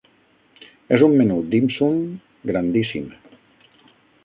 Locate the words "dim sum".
1.51-2.01